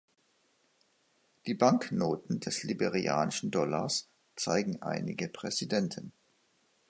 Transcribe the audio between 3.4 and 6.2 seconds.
Dollars zeigen einige Präsidenten.